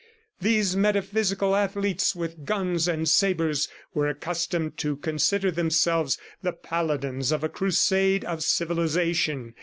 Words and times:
These 0.39 0.75
metaphysical 0.75 1.55
athletes 1.55 2.15
with 2.15 2.43
guns 2.43 2.87
and 2.87 3.07
sabres 3.07 3.67
were 3.93 4.07
accustomed 4.07 4.75
to 4.77 4.95
consider 4.95 5.51
themselves 5.51 6.17
the 6.41 6.53
paladins 6.53 7.31
of 7.31 7.43
a 7.43 7.49
crusade 7.49 8.25
of 8.25 8.41
civilization. 8.41 9.53